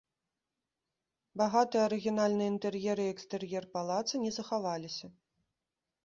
[1.41, 5.07] Багаты арыгінальны інтэр'ер і экстэр'ер палаца не захаваліся.